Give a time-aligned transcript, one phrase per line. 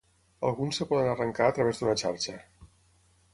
[0.47, 2.39] Alguns es poden arrencar a través d'una xarxa.